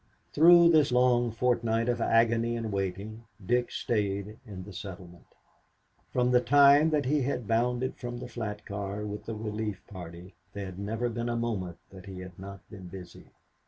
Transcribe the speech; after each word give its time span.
Through 0.33 0.69
this 0.71 0.91
long 0.91 1.29
fortnight 1.29 1.87
of 1.87 2.01
agony 2.01 2.55
and 2.55 2.71
waiting, 2.71 3.25
Dick 3.45 3.69
stayed 3.69 4.39
in 4.47 4.63
the 4.63 4.73
settlement. 4.73 5.27
From 6.11 6.31
the 6.31 6.41
time 6.41 6.89
that 6.89 7.05
he 7.05 7.21
had 7.21 7.47
bounded 7.47 7.97
from 7.97 8.17
the 8.17 8.27
flat 8.27 8.65
car 8.65 9.05
with 9.05 9.25
the 9.25 9.35
relief 9.35 9.85
party 9.85 10.33
there 10.53 10.65
had 10.65 10.79
never 10.79 11.07
been 11.07 11.29
a 11.29 11.35
moment 11.35 11.77
that 11.91 12.07
he 12.07 12.21
had 12.21 12.39
not 12.39 12.67
been 12.67 12.87
busy. 12.87 13.27